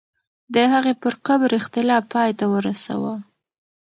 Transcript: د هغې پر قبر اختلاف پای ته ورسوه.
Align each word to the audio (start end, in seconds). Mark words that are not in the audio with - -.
د 0.53 0.55
هغې 0.73 0.93
پر 1.01 1.13
قبر 1.27 1.49
اختلاف 1.59 2.03
پای 2.13 2.29
ته 2.39 2.45
ورسوه. 2.53 3.13